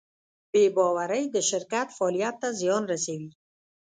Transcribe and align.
بېباورۍ 0.51 1.23
د 1.35 1.37
شرکت 1.49 1.87
فعالیت 1.97 2.35
ته 2.41 2.49
زیان 2.59 2.83
رسوي. 2.91 3.29